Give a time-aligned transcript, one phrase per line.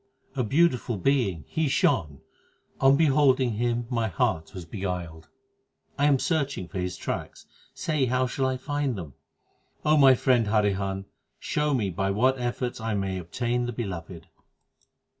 [0.35, 2.21] A beautiful Being He shone;
[2.79, 5.29] on beholding Him my heart was beguiled.
[5.95, 9.13] I am searching for His tracks: say how shall I find them?
[9.85, 11.05] my friend Harihan,
[11.37, 14.25] show me by what efforts I may obtain the Beloved.